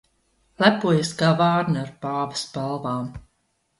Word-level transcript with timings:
Lepojas 0.61 1.11
kā 1.21 1.29
vārna 1.41 1.83
ar 1.85 1.93
pāva 2.07 2.43
spalvām. 2.47 3.13